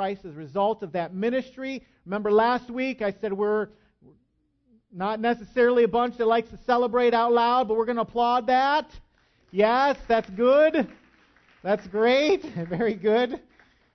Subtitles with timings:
[0.00, 1.84] Christ as a result of that ministry.
[2.06, 3.68] Remember last week I said we're
[4.90, 8.46] not necessarily a bunch that likes to celebrate out loud, but we're going to applaud
[8.46, 8.90] that.
[9.50, 10.88] Yes, that's good.
[11.62, 12.42] That's great.
[12.70, 13.42] Very good.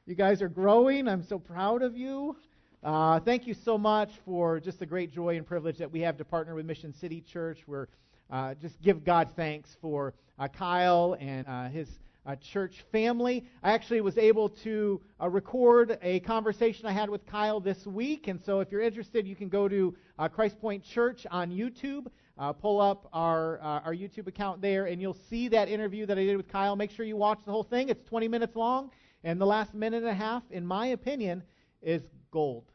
[0.06, 1.08] You guys are growing.
[1.08, 2.36] I'm so proud of you.
[2.84, 6.20] Uh, thank you so much for just the great joy and privilege that we have
[6.20, 7.64] to partner with Mission City Church.
[7.66, 7.88] We're
[8.30, 11.90] uh, just give God thanks for uh, Kyle and uh, his
[12.26, 13.46] uh, church family.
[13.64, 18.28] I actually was able to uh, record a conversation I had with Kyle this week,
[18.28, 22.08] and so if you're interested, you can go to uh, Christ Point Church on YouTube.
[22.38, 26.18] Uh, pull up our uh, our YouTube account there, and you'll see that interview that
[26.18, 26.76] I did with Kyle.
[26.76, 27.88] Make sure you watch the whole thing.
[27.88, 28.92] It's 20 minutes long,
[29.24, 31.44] and the last minute and a half, in my opinion,
[31.82, 32.66] is gold.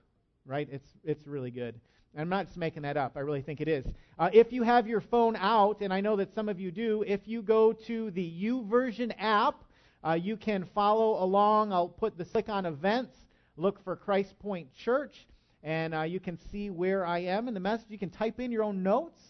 [0.47, 0.67] Right?
[0.71, 1.79] It's it's really good.
[2.19, 3.13] I'm not just making that up.
[3.17, 3.87] I really think it is.
[4.19, 7.05] Uh, if you have your phone out, and I know that some of you do,
[7.07, 9.63] if you go to the YouVersion app,
[10.05, 11.73] uh, you can follow along.
[11.73, 13.17] I'll put the click on events,
[13.57, 15.27] look for Christ Point Church,
[15.63, 17.87] and uh, you can see where I am in the message.
[17.91, 19.23] You can type in your own notes.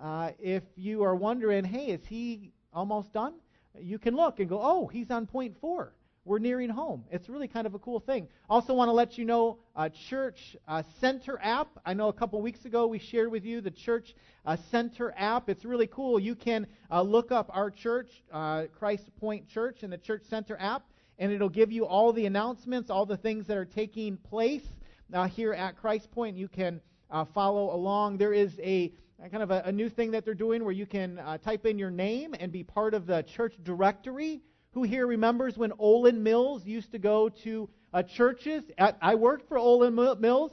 [0.00, 3.34] Uh, if you are wondering, hey, is he almost done?
[3.78, 7.04] You can look and go, oh, he's on point four we're nearing home.
[7.10, 8.28] It's really kind of a cool thing.
[8.48, 11.68] Also, want to let you know uh, Church uh, Center app.
[11.84, 14.14] I know a couple weeks ago we shared with you the Church
[14.46, 15.48] uh, Center app.
[15.48, 16.20] It's really cool.
[16.20, 20.56] You can uh, look up our church, uh, Christ Point Church, in the Church Center
[20.60, 20.84] app,
[21.18, 24.66] and it'll give you all the announcements, all the things that are taking place
[25.12, 26.36] uh, here at Christ Point.
[26.36, 26.80] You can
[27.34, 28.18] follow along.
[28.18, 28.92] There is a
[29.30, 31.90] kind of a, a, new thing that they're doing where you can type in your
[31.90, 34.40] name and be part of the church directory
[34.72, 38.62] who here remembers when Olan Mills used to go to uh, churches?
[38.78, 40.52] I, I, worked for Olan Mills.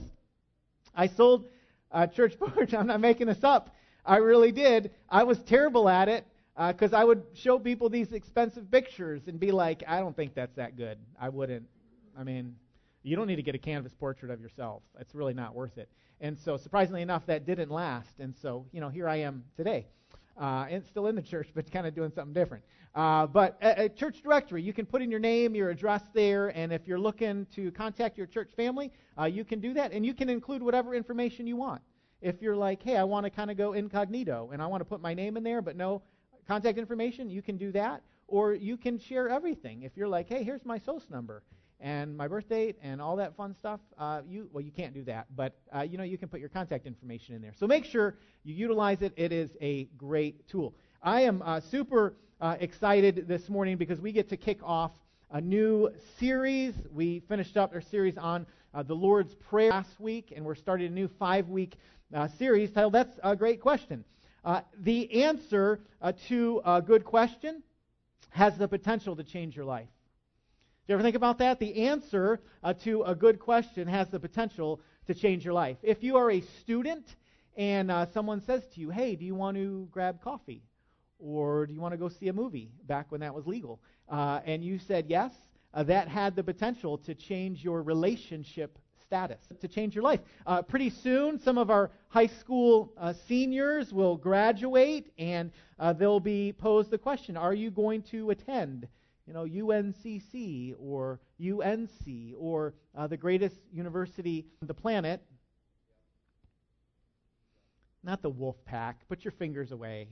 [0.93, 1.45] I sold
[1.91, 2.73] uh, church boards.
[2.77, 3.75] I'm not making this up.
[4.05, 4.91] I really did.
[5.09, 6.25] I was terrible at it
[6.67, 10.35] because uh, I would show people these expensive pictures and be like, I don't think
[10.35, 10.97] that's that good.
[11.19, 11.65] I wouldn't.
[12.17, 12.55] I mean,
[13.03, 14.83] you don't need to get a canvas portrait of yourself.
[14.99, 15.89] It's really not worth it.
[16.19, 18.19] And so, surprisingly enough, that didn't last.
[18.19, 19.87] And so, you know, here I am today.
[20.39, 22.63] Uh, and still in the church, but kind of doing something different.
[22.95, 26.49] Uh, but a, a, church directory, you can put in your name, your address there,
[26.57, 30.05] and if you're looking to contact your church family, uh, you can do that, and
[30.05, 31.81] you can include whatever information you want.
[32.21, 34.85] If you're like, hey, I want to kind of go incognito, and I want to
[34.85, 36.01] put my name in there, but no
[36.47, 38.01] contact information, you can do that.
[38.27, 39.83] Or you can share everything.
[39.83, 41.43] If you're like, hey, here's my SOS number
[41.79, 45.03] and my birth date and all that fun stuff, uh, you well, you can't do
[45.05, 47.53] that, but uh, you know you can put your contact information in there.
[47.57, 49.13] So make sure you utilize it.
[49.15, 50.75] It is a great tool.
[51.01, 54.91] I am uh, super uh, excited this morning because we get to kick off
[55.31, 55.89] a new
[56.19, 56.73] series.
[56.91, 60.87] We finished up our series on uh, the Lord's Prayer last week, and we're starting
[60.87, 61.75] a new five week
[62.13, 64.05] uh, series titled That's a Great Question.
[64.45, 67.61] Uh, the answer uh, to a good question
[68.29, 69.89] has the potential to change your life.
[70.87, 71.59] Do you ever think about that?
[71.59, 75.77] The answer uh, to a good question has the potential to change your life.
[75.83, 77.05] If you are a student
[77.57, 80.63] and someone says to you, Hey, do you want to grab coffee?
[81.19, 83.81] Or do you want to go see a movie back when that was legal?
[84.07, 85.31] Uh, and you said yes,
[85.73, 90.19] uh, that had the potential to change your relationship status, to change your life.
[90.45, 96.19] Uh, pretty soon, some of our high school uh, seniors will graduate and uh, they'll
[96.19, 98.87] be posed the question Are you going to attend?
[99.25, 105.21] You know, UNCC or UNC or uh, the greatest university on the planet.
[108.03, 109.07] Not the Wolf Pack.
[109.07, 110.07] Put your fingers away.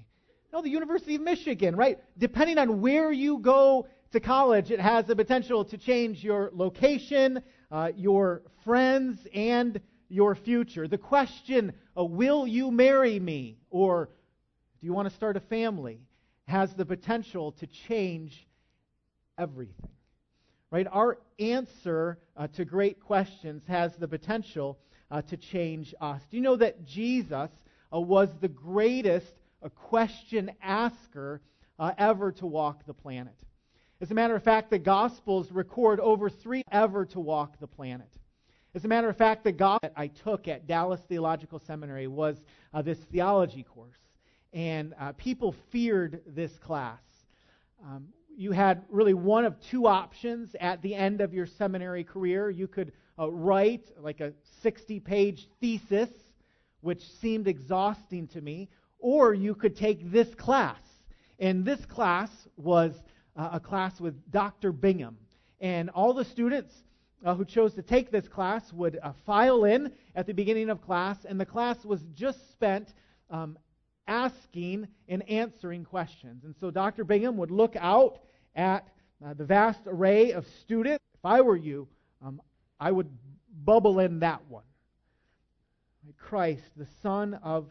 [0.58, 2.00] No, the University of Michigan, right?
[2.18, 7.44] Depending on where you go to college, it has the potential to change your location,
[7.70, 9.80] uh, your friends, and
[10.10, 10.88] your future.
[10.88, 13.60] The question, uh, will you marry me?
[13.70, 14.10] Or
[14.82, 16.00] do you want to start a family?
[16.48, 18.48] has the potential to change
[19.38, 19.92] everything.
[20.72, 20.88] Right?
[20.92, 24.80] Our answer uh, to great questions has the potential
[25.12, 26.20] uh, to change us.
[26.32, 27.52] Do you know that Jesus
[27.94, 31.42] uh, was the greatest a question asker
[31.80, 33.36] uh, ever to walk the planet.
[34.00, 38.10] As a matter of fact, the Gospels record over three ever to walk the planet.
[38.76, 42.38] As a matter of fact, the gospel that I took at Dallas Theological Seminary was
[42.76, 43.98] uh, this theology course,
[44.54, 47.02] and uh, people feared this class.
[47.84, 52.52] Um, you had really one of two options at the end of your seminary career.
[52.52, 56.12] You could uh, write like a 60 page thesis,
[56.82, 60.80] which seemed exhausting to me, or you could take this class.
[61.40, 62.94] And this class was
[63.36, 64.72] uh, a class with Dr.
[64.72, 65.18] Bingham.
[65.60, 66.74] And all the students
[67.26, 70.82] uh, who chose to take this class would uh, file in at the beginning of
[70.82, 72.94] class, and the class was just spent
[73.30, 73.58] um,
[74.08, 76.44] asking and answering questions.
[76.44, 77.04] And so Dr.
[77.04, 78.20] Bingham would look out
[78.56, 78.88] at
[79.26, 81.04] uh, the vast array of students.
[81.16, 81.88] If I were you,
[82.24, 82.42] um,
[82.80, 83.10] I would
[83.66, 84.64] bubble in that one.
[86.18, 87.68] Christ, the Son of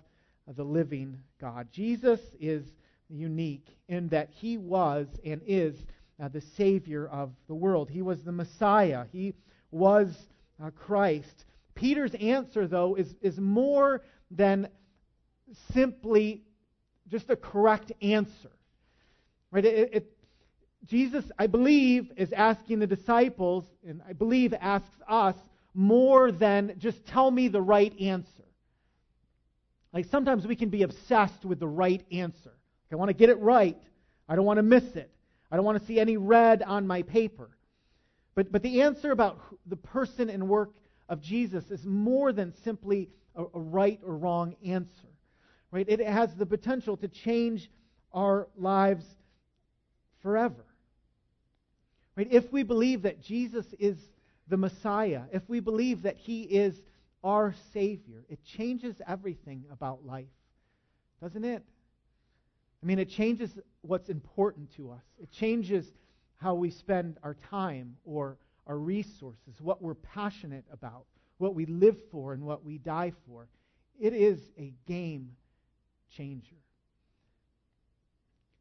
[0.55, 1.69] the living God.
[1.73, 2.65] Jesus is
[3.09, 5.77] unique in that he was and is
[6.23, 7.91] uh, the Savior of the world.
[7.91, 9.05] He was the Messiah.
[9.13, 9.35] He
[9.71, 10.09] was
[10.63, 11.45] uh, Christ.
[11.75, 14.69] Peter's answer, though, is, is more than
[15.73, 16.43] simply
[17.09, 18.51] just a correct answer.
[19.51, 19.65] Right?
[19.65, 20.13] It, it,
[20.87, 25.37] Jesus, I believe, is asking the disciples, and I believe asks us,
[25.75, 28.46] more than just tell me the right answer.
[29.97, 32.53] Like sometimes we can be obsessed with the right answer.
[32.93, 33.79] I want to get it right.
[34.29, 35.11] I don't want to miss it.
[35.51, 37.49] I don't want to see any red on my paper.
[38.35, 40.75] But, but the answer about the person and work
[41.09, 45.09] of Jesus is more than simply a, a right or wrong answer.
[45.71, 45.89] Right?
[45.89, 47.71] It has the potential to change
[48.13, 49.07] our lives
[50.23, 50.67] forever.
[52.17, 52.29] Right?
[52.31, 53.97] If we believe that Jesus is
[54.47, 56.83] the Messiah, if we believe that he is
[57.27, 60.27] our Savior, it changes everything about life,
[61.21, 61.63] doesn't it?
[62.83, 65.03] I mean, it changes what's important to us.
[65.21, 65.93] It changes
[66.37, 68.39] how we spend our time or
[68.69, 71.07] our resources, what we're passionate about,
[71.39, 73.49] what we live for, and what we die for.
[73.99, 75.33] It is a game
[76.17, 76.57] changer.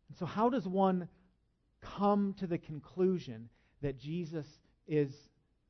[0.10, 1.08] And so, how does one
[1.82, 3.50] come to the conclusion
[3.82, 4.48] that Jesus
[4.88, 5.14] is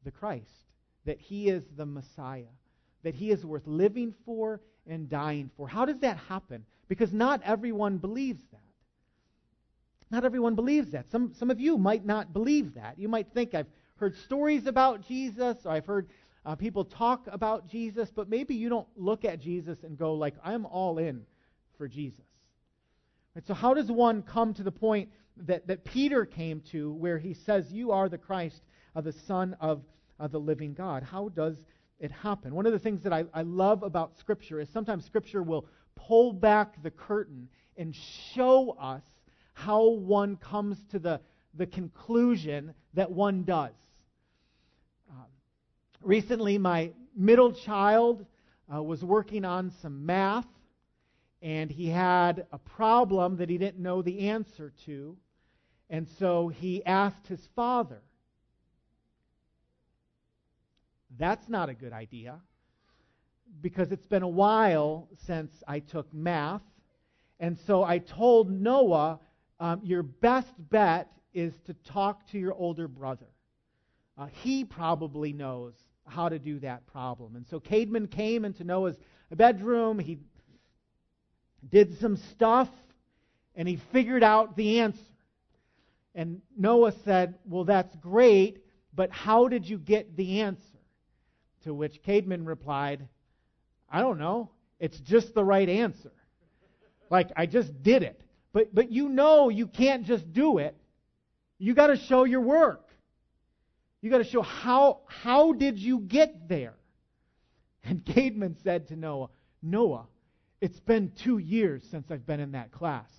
[0.05, 0.69] the Christ,
[1.05, 2.45] that he is the Messiah,
[3.05, 5.67] that he is worth living for and dying for?
[5.67, 6.65] How does that happen?
[6.87, 8.61] Because not everyone believes that.
[10.11, 11.09] Not everyone believes that.
[11.11, 12.99] Some, some of you might not believe that.
[12.99, 13.67] You might think, I've
[13.97, 16.09] heard stories about Jesus, or I've heard
[16.45, 20.35] uh, people talk about Jesus, but maybe you don't look at Jesus and go, like,
[20.43, 21.25] I'm all in
[21.77, 22.25] for Jesus.
[23.35, 27.17] Right, so, how does one come to the point that, that Peter came to where
[27.17, 28.61] he says, You are the Christ,
[28.95, 29.81] uh, the Son of
[30.19, 31.03] uh, the living God?
[31.03, 31.57] How does
[31.99, 32.53] it happen?
[32.53, 35.65] One of the things that I, I love about Scripture is sometimes Scripture will
[35.95, 37.47] pull back the curtain
[37.77, 37.95] and
[38.33, 39.03] show us
[39.53, 41.21] how one comes to the,
[41.53, 43.73] the conclusion that one does.
[45.09, 45.25] Um,
[46.01, 48.25] recently, my middle child
[48.73, 50.47] uh, was working on some math,
[51.41, 55.15] and he had a problem that he didn't know the answer to.
[55.89, 58.01] And so he asked his father.
[61.17, 62.39] That's not a good idea
[63.61, 66.61] because it's been a while since I took math.
[67.39, 69.19] And so I told Noah,
[69.59, 73.27] um, your best bet is to talk to your older brother.
[74.17, 75.73] Uh, he probably knows
[76.07, 77.35] how to do that problem.
[77.35, 78.95] And so Cademan came into Noah's
[79.31, 79.99] bedroom.
[79.99, 80.19] He
[81.69, 82.69] did some stuff,
[83.55, 84.99] and he figured out the answer.
[86.13, 88.63] And Noah said, Well, that's great,
[88.93, 90.74] but how did you get the answer?
[91.65, 93.07] To which Cademan replied,
[93.89, 94.51] I don't know.
[94.79, 96.11] It's just the right answer.
[97.09, 98.21] Like, I just did it.
[98.53, 100.77] But, but you know you can't just do it.
[101.57, 102.87] You got to show your work.
[104.01, 106.75] You got to show how, how did you get there?
[107.83, 109.29] And Cademan said to Noah,
[109.61, 110.05] Noah,
[110.61, 113.09] it's been two years since I've been in that class.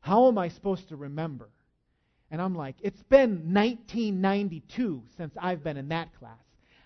[0.00, 1.48] How am I supposed to remember?
[2.30, 6.43] And I'm like, it's been 1992 since I've been in that class.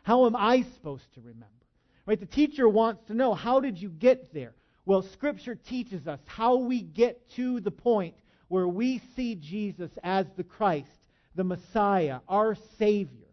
[0.09, 1.67] How am I supposed to remember?
[2.07, 2.19] Right?
[2.19, 4.55] The teacher wants to know, how did you get there?
[4.87, 8.15] Well, Scripture teaches us how we get to the point
[8.49, 10.89] where we see Jesus as the Christ,
[11.35, 13.29] the Messiah, our Savior.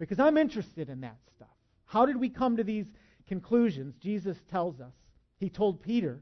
[0.00, 1.54] Because I'm interested in that stuff.
[1.84, 2.86] How did we come to these
[3.28, 3.94] conclusions?
[4.02, 4.94] Jesus tells us.
[5.38, 6.20] He told Peter.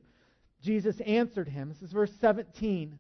[0.63, 1.71] Jesus answered him.
[1.71, 2.99] This is verse 17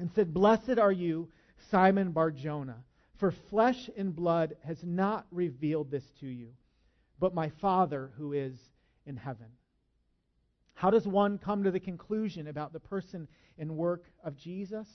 [0.00, 1.28] and said, Blessed are you,
[1.70, 2.82] Simon Barjona,
[3.16, 6.48] for flesh and blood has not revealed this to you,
[7.18, 8.54] but my Father who is
[9.06, 9.46] in heaven.
[10.74, 13.28] How does one come to the conclusion about the person
[13.58, 14.88] and work of Jesus?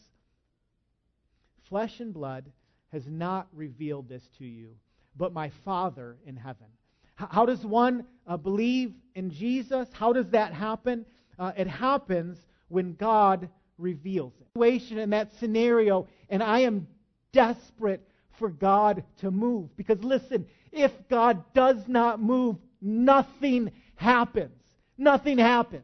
[1.70, 2.52] Flesh and blood
[2.92, 4.76] has not revealed this to you,
[5.16, 6.68] but my Father in heaven.
[7.16, 9.90] How does one uh, believe in Jesus?
[9.92, 11.06] How does that happen?
[11.40, 14.48] Uh, it happens when God reveals it.
[14.54, 16.88] Situation in that scenario, and I am
[17.32, 18.08] desperate
[18.38, 19.76] for God to move.
[19.76, 24.62] Because listen, if God does not move, nothing happens.
[24.98, 25.84] Nothing happens.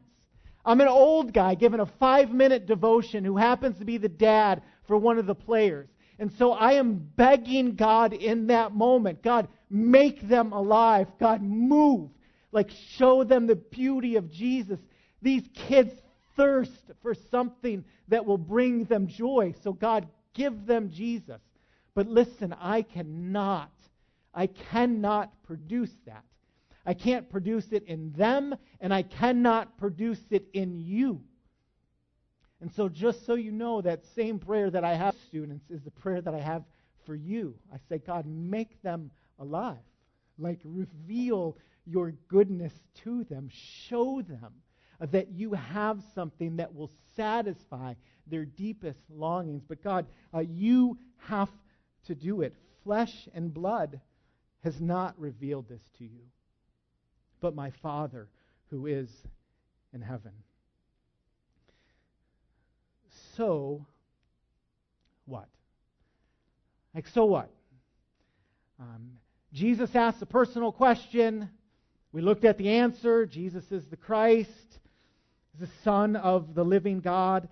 [0.65, 4.61] I'm an old guy given a five minute devotion who happens to be the dad
[4.87, 5.89] for one of the players.
[6.19, 11.07] And so I am begging God in that moment God, make them alive.
[11.19, 12.11] God, move.
[12.51, 14.79] Like, show them the beauty of Jesus.
[15.21, 15.91] These kids
[16.35, 19.55] thirst for something that will bring them joy.
[19.63, 21.41] So, God, give them Jesus.
[21.95, 23.71] But listen, I cannot,
[24.33, 26.23] I cannot produce that.
[26.85, 31.21] I can't produce it in them, and I cannot produce it in you.
[32.59, 35.91] And so, just so you know, that same prayer that I have students is the
[35.91, 36.63] prayer that I have
[37.05, 37.55] for you.
[37.73, 39.77] I say, God, make them alive.
[40.37, 42.73] Like, reveal your goodness
[43.03, 43.49] to them.
[43.51, 44.53] Show them
[44.99, 47.93] that you have something that will satisfy
[48.27, 49.63] their deepest longings.
[49.67, 51.49] But, God, uh, you have
[52.05, 52.55] to do it.
[52.83, 53.99] Flesh and blood
[54.63, 56.21] has not revealed this to you,
[57.41, 58.27] but my Father
[58.69, 59.09] who is
[59.93, 60.31] in heaven.
[63.35, 63.85] So,
[65.25, 65.47] what?
[66.93, 67.49] Like, so what?
[68.79, 69.11] Um,
[69.53, 71.49] Jesus asks a personal question.
[72.11, 73.25] We looked at the answer.
[73.25, 74.49] Jesus is the Christ,
[75.53, 77.47] is the Son of the living God.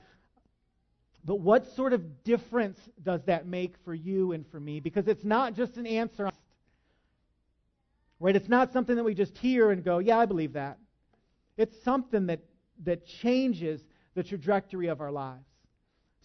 [1.23, 4.79] But what sort of difference does that make for you and for me?
[4.79, 6.31] Because it's not just an answer.
[8.19, 8.35] Right?
[8.35, 10.77] It's not something that we just hear and go, yeah, I believe that.
[11.57, 12.39] It's something that,
[12.83, 13.81] that changes
[14.15, 15.45] the trajectory of our lives.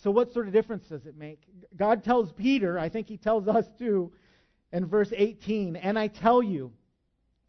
[0.02, 1.40] So, what sort of difference does it make?
[1.74, 4.12] God tells Peter, I think he tells us too,
[4.72, 6.72] in verse 18, and I tell you,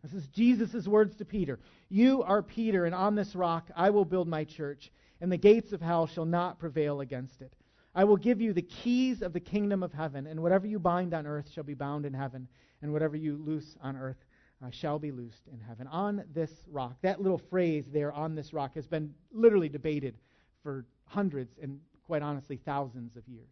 [0.04, 4.06] this is Jesus' words to Peter, you are Peter, and on this rock I will
[4.06, 7.53] build my church, and the gates of hell shall not prevail against it.
[7.95, 11.13] I will give you the keys of the kingdom of heaven, and whatever you bind
[11.13, 12.47] on earth shall be bound in heaven,
[12.81, 14.24] and whatever you loose on earth
[14.63, 15.88] uh, shall be loosed in heaven.
[15.88, 20.15] On this rock, that little phrase there, on this rock, has been literally debated
[20.62, 23.50] for hundreds and quite honestly, thousands of years.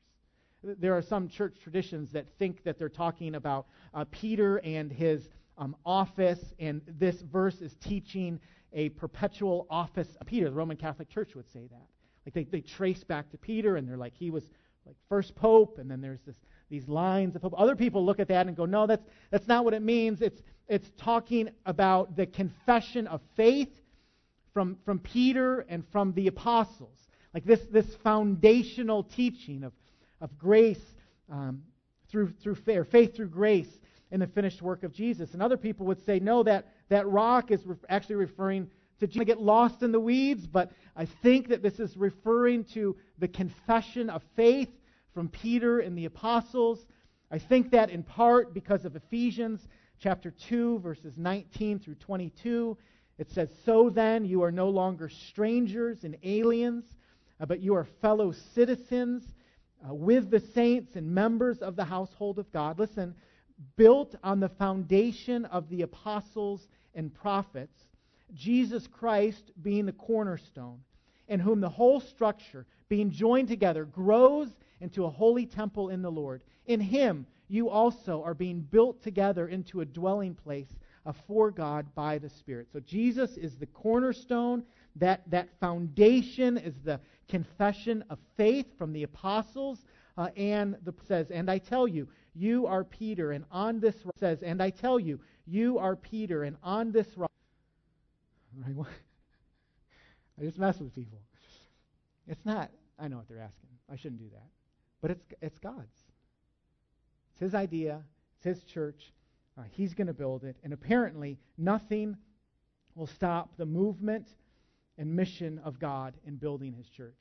[0.63, 5.29] There are some church traditions that think that they're talking about uh, Peter and his
[5.57, 8.39] um, office, and this verse is teaching
[8.75, 10.49] a perpetual office of Peter.
[10.49, 11.87] The Roman Catholic Church would say that.
[12.25, 14.43] Like they, they trace back to Peter, and they're like, he was
[14.85, 16.35] like first pope, and then there's this,
[16.69, 17.53] these lines of pope.
[17.57, 20.21] Other people look at that and go, no, that's, that's not what it means.
[20.21, 23.69] It's, it's talking about the confession of faith
[24.53, 26.97] from, from Peter and from the apostles.
[27.33, 29.73] Like this, this foundational teaching of,
[30.21, 30.81] of grace
[31.31, 31.63] um,
[32.09, 33.67] through, through faith, faith through grace
[34.15, 35.33] in the finished work of Jesus.
[35.33, 38.67] And other people would say, no, that, that rock is re- actually referring
[38.99, 39.21] to Jesus.
[39.21, 43.27] I get lost in the weeds, but I think that this is referring to the
[43.27, 44.69] confession of faith
[45.13, 46.85] from Peter and the apostles.
[47.29, 49.67] I think that in part because of Ephesians
[49.99, 52.77] chapter 2, verses 19 through 22.
[53.17, 56.85] It says, So then, you are no longer strangers and aliens
[57.39, 59.23] uh, but you are fellow citizens
[59.87, 62.79] uh, with the saints and members of the household of God.
[62.79, 63.13] Listen,
[63.75, 67.85] built on the foundation of the apostles and prophets,
[68.33, 70.79] Jesus Christ being the cornerstone,
[71.27, 74.49] in whom the whole structure, being joined together, grows
[74.81, 76.43] into a holy temple in the Lord.
[76.67, 80.67] In him, you also are being built together into a dwelling place
[81.27, 82.67] for God by the Spirit.
[82.73, 84.63] So Jesus is the cornerstone.
[84.97, 89.85] That, that foundation is the confession of faith from the apostles.
[90.17, 94.15] Uh, and the says, and I tell you, you are Peter, and on this rock
[94.17, 97.31] says, and I tell you, you are Peter, and on this rock.
[98.67, 101.19] I just mess with people.
[102.27, 102.71] It's not.
[102.97, 103.69] I know what they're asking.
[103.91, 104.47] I shouldn't do that,
[105.01, 105.97] but it's it's God's.
[107.31, 108.01] It's His idea.
[108.37, 109.11] It's His church.
[109.57, 112.17] Uh, he's going to build it, and apparently nothing
[112.93, 114.27] will stop the movement
[114.97, 117.19] and mission of God in building his church.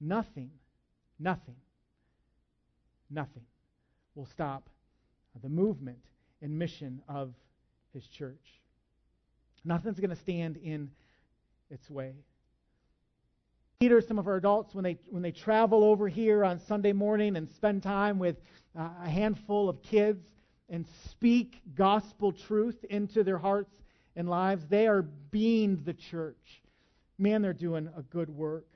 [0.00, 0.50] Nothing,
[1.18, 1.56] nothing,
[3.10, 3.44] nothing
[4.14, 4.68] will stop
[5.42, 5.98] the movement
[6.42, 7.34] and mission of
[7.92, 8.60] his church.
[9.64, 10.90] Nothing's going to stand in
[11.70, 12.14] its way.
[13.80, 17.36] Peter, some of our adults, when they when they travel over here on Sunday morning
[17.36, 18.36] and spend time with
[18.78, 20.24] uh, a handful of kids
[20.70, 23.74] and speak gospel truth into their hearts
[24.16, 26.62] and lives, they are being the church.
[27.18, 28.66] Man, they're doing a good work.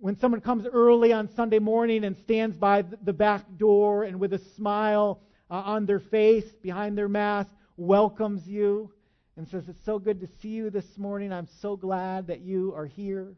[0.00, 4.32] When someone comes early on Sunday morning and stands by the back door and with
[4.32, 8.92] a smile uh, on their face, behind their mask, welcomes you
[9.36, 11.32] and says, It's so good to see you this morning.
[11.32, 13.34] I'm so glad that you are here.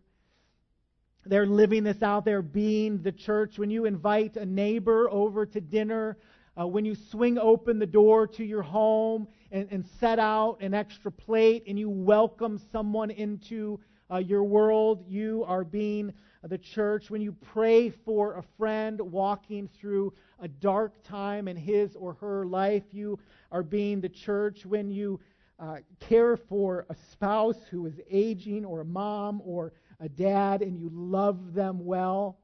[1.25, 2.27] They're living this out.
[2.27, 3.59] They're being the church.
[3.59, 6.19] When you invite a neighbor over to dinner,
[6.61, 10.75] uh, when you swing open the door to your home and, and set out an
[10.75, 16.13] extra plate and you welcome someone into uh, your world, you are being
[16.43, 17.11] the church.
[17.11, 22.47] When you pray for a friend walking through a dark time in his or her
[22.47, 23.19] life, you
[23.53, 24.65] are being the church.
[24.65, 25.21] When you
[25.59, 30.79] uh, care for a spouse who is aging or a mom or a dad and
[30.79, 32.39] you love them well,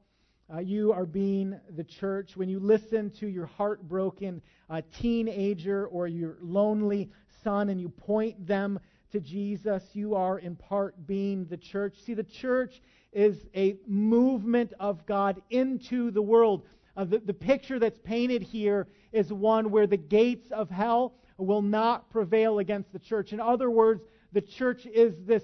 [0.53, 2.37] uh, you are being the church.
[2.37, 7.09] When you listen to your heartbroken uh, teenager or your lonely
[7.43, 8.79] son and you point them
[9.11, 11.95] to Jesus, you are in part being the church.
[12.05, 12.81] See, the church
[13.13, 16.63] is a movement of God into the world.
[16.95, 21.61] Uh, the, the picture that's painted here is one where the gates of hell will
[21.61, 23.33] not prevail against the church.
[23.33, 25.43] In other words, the church is this,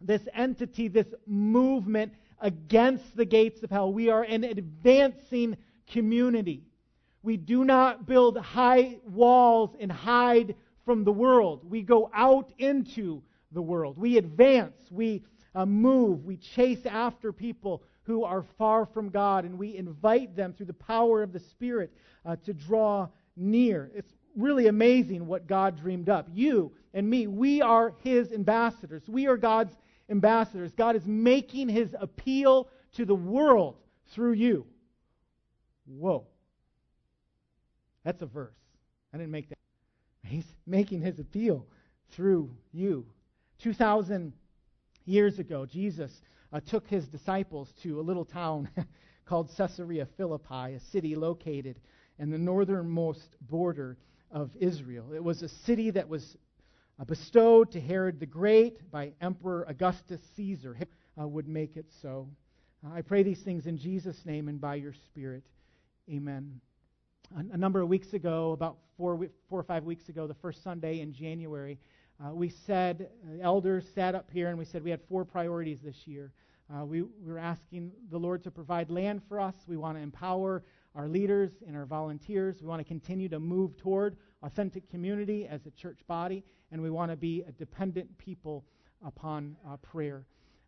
[0.00, 3.92] this entity, this movement against the gates of hell.
[3.92, 5.56] We are an advancing
[5.88, 6.62] community.
[7.22, 10.54] We do not build high walls and hide
[10.88, 11.60] from the world.
[11.68, 13.20] We go out into
[13.52, 13.98] the world.
[13.98, 14.80] We advance.
[14.90, 15.22] We
[15.54, 16.24] uh, move.
[16.24, 20.72] We chase after people who are far from God, and we invite them through the
[20.72, 21.92] power of the Spirit
[22.24, 23.90] uh, to draw near.
[23.94, 26.26] It's really amazing what God dreamed up.
[26.32, 29.02] You and me, we are His ambassadors.
[29.06, 29.74] We are God's
[30.08, 30.72] ambassadors.
[30.72, 33.76] God is making His appeal to the world
[34.14, 34.64] through you.
[35.84, 36.26] Whoa.
[38.04, 38.56] That's a verse.
[39.12, 39.57] I didn't make that.
[40.24, 41.66] He's making His appeal
[42.10, 43.06] through you.
[43.62, 44.32] 2,000
[45.04, 46.12] years ago, Jesus
[46.52, 48.68] uh, took his disciples to a little town
[49.26, 51.80] called Caesarea Philippi, a city located
[52.18, 53.96] in the northernmost border
[54.30, 55.12] of Israel.
[55.14, 56.36] It was a city that was
[57.00, 60.76] uh, bestowed to Herod the Great by Emperor Augustus Caesar.
[61.20, 62.28] Uh, would make it so.
[62.94, 65.42] I pray these things in Jesus' name and by your Spirit.
[66.08, 66.60] Amen.
[67.36, 71.00] A, number of weeks ago, about four, four or five weeks ago, the first Sunday
[71.00, 71.78] in January,
[72.24, 75.78] uh, we said, uh, elders sat up here and we said we had four priorities
[75.84, 76.32] this year.
[76.74, 79.54] Uh, we, we were asking the Lord to provide land for us.
[79.66, 82.62] We want to empower our leaders and our volunteers.
[82.62, 86.90] We want to continue to move toward authentic community as a church body, and we
[86.90, 88.64] want to be a dependent people
[89.04, 90.24] upon uh, prayer.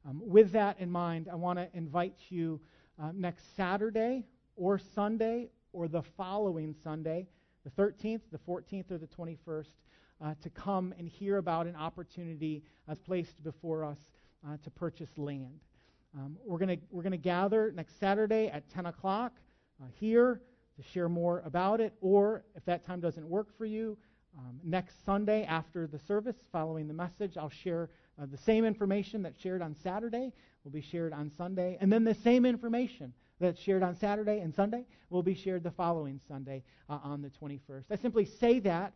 [0.06, 2.60] Um, with that in mind, I want to invite you
[3.02, 4.26] uh, next Saturday
[4.56, 7.26] or Sunday or the following Sunday,
[7.64, 9.66] the 13th, the 14th, or the 21st,
[10.22, 13.98] uh, to come and hear about an opportunity as placed before us
[14.46, 15.60] uh, to purchase land.
[16.14, 19.32] Um, we're going we're gonna gather next Saturday at 10 o'clock
[19.80, 20.40] uh, here
[20.76, 23.96] to share more about it, or if that time doesn't work for you,
[24.38, 29.22] um, next Sunday after the service, following the message, I'll share uh, the same information
[29.22, 30.32] that's shared on Saturday
[30.64, 34.54] will be shared on Sunday, and then the same information that's shared on Saturday and
[34.54, 37.84] Sunday will be shared the following Sunday uh, on the 21st.
[37.90, 38.92] I simply say that